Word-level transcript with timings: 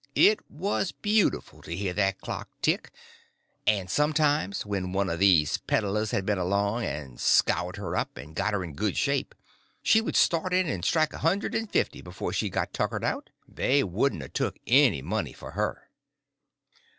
It 0.15 0.39
was 0.49 0.91
beautiful 0.91 1.61
to 1.61 1.75
hear 1.75 1.93
that 1.93 2.21
clock 2.21 2.49
tick; 2.63 2.89
and 3.67 3.87
sometimes 3.87 4.65
when 4.65 4.93
one 4.93 5.11
of 5.11 5.19
these 5.19 5.57
peddlers 5.57 6.09
had 6.09 6.25
been 6.25 6.39
along 6.39 6.85
and 6.85 7.19
scoured 7.19 7.75
her 7.75 7.95
up 7.95 8.17
and 8.17 8.33
got 8.33 8.53
her 8.55 8.63
in 8.63 8.73
good 8.73 8.97
shape, 8.97 9.35
she 9.83 10.01
would 10.01 10.15
start 10.15 10.55
in 10.55 10.67
and 10.67 10.83
strike 10.83 11.13
a 11.13 11.19
hundred 11.19 11.53
and 11.53 11.69
fifty 11.69 12.01
before 12.01 12.33
she 12.33 12.49
got 12.49 12.73
tuckered 12.73 13.03
out. 13.05 13.29
They 13.47 13.83
wouldn't 13.83 14.33
took 14.33 14.57
any 14.65 15.03
money 15.03 15.33
for 15.33 15.51
her. 15.51 15.87